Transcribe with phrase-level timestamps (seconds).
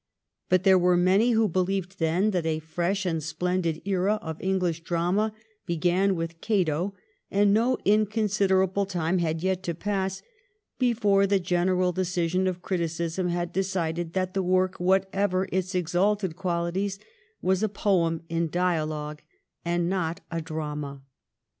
[0.49, 4.45] But there were many who believed then that a fresh and splendid era of the
[4.45, 5.31] English drama
[5.67, 6.95] began with' Cato,'
[7.29, 10.23] and no inconsiderable time had yet to pass
[10.79, 16.97] before the general decision of criticism had decided that the work, whatever its exalted qualities,
[17.43, 19.21] was a poem in dialogue
[19.63, 21.03] and not a drama.